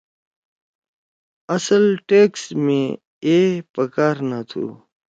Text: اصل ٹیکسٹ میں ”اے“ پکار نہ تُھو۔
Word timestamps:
اصل 1.55 1.83
ٹیکسٹ 2.07 2.47
میں 2.63 2.85
”اے“ 3.27 3.35
پکار 3.73 4.15
نہ 4.29 4.39
تُھو۔ 4.49 4.65